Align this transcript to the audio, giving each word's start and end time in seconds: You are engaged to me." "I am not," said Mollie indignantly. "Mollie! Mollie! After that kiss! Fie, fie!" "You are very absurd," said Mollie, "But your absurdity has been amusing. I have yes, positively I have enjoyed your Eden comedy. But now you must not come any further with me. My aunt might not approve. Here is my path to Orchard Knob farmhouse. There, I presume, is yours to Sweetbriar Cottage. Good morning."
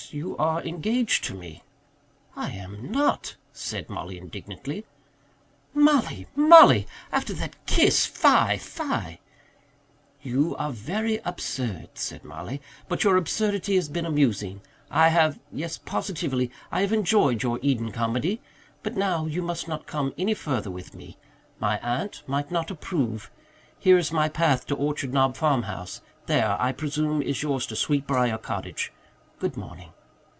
You 0.13 0.35
are 0.35 0.61
engaged 0.63 1.23
to 1.25 1.33
me." 1.33 1.63
"I 2.35 2.51
am 2.51 2.91
not," 2.91 3.37
said 3.53 3.89
Mollie 3.89 4.17
indignantly. 4.17 4.83
"Mollie! 5.73 6.27
Mollie! 6.35 6.85
After 7.13 7.33
that 7.35 7.55
kiss! 7.65 8.05
Fie, 8.05 8.57
fie!" 8.57 9.21
"You 10.21 10.53
are 10.57 10.73
very 10.73 11.19
absurd," 11.23 11.91
said 11.93 12.25
Mollie, 12.25 12.61
"But 12.89 13.05
your 13.05 13.15
absurdity 13.15 13.75
has 13.75 13.87
been 13.87 14.05
amusing. 14.05 14.59
I 14.89 15.07
have 15.07 15.39
yes, 15.49 15.77
positively 15.77 16.51
I 16.73 16.81
have 16.81 16.91
enjoyed 16.91 17.41
your 17.41 17.57
Eden 17.61 17.93
comedy. 17.93 18.41
But 18.83 18.97
now 18.97 19.27
you 19.27 19.41
must 19.41 19.69
not 19.69 19.87
come 19.87 20.13
any 20.17 20.33
further 20.33 20.71
with 20.71 20.93
me. 20.93 21.17
My 21.57 21.79
aunt 21.79 22.21
might 22.27 22.51
not 22.51 22.69
approve. 22.69 23.31
Here 23.79 23.97
is 23.97 24.11
my 24.11 24.27
path 24.27 24.65
to 24.65 24.75
Orchard 24.75 25.13
Knob 25.13 25.37
farmhouse. 25.37 26.01
There, 26.25 26.57
I 26.61 26.73
presume, 26.73 27.21
is 27.21 27.43
yours 27.43 27.65
to 27.67 27.77
Sweetbriar 27.77 28.39
Cottage. 28.39 28.91
Good 29.39 29.55
morning." 29.55 29.93